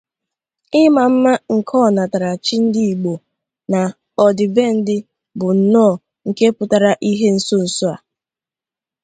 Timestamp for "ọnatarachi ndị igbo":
1.87-3.13